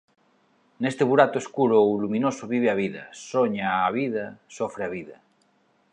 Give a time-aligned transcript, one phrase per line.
[0.81, 4.25] Neste burato escuro ou luminoso vive a vida, soña a vida,
[4.57, 5.17] sofre a vida.